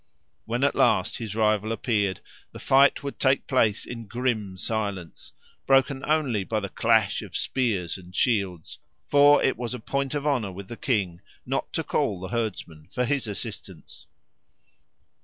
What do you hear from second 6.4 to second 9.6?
by the clash of spears and shields, for it